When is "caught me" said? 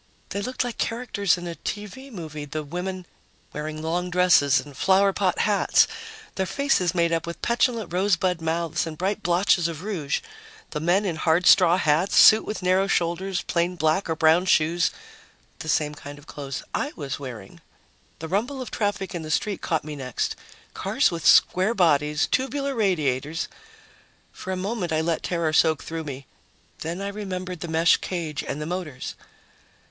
19.61-19.95